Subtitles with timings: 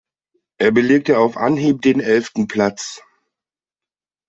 [0.57, 3.03] Er belegte auf Anhieb den elften Platz.